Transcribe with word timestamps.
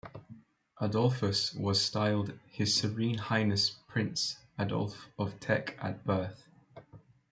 Adolphus 0.79 1.53
was 1.53 1.79
styled 1.79 2.33
"His 2.49 2.75
Serene 2.75 3.19
Highness" 3.19 3.75
Prince 3.87 4.37
Adolphus 4.57 5.05
of 5.19 5.39
Teck 5.39 5.77
at 5.79 6.03
birth. 6.07 6.47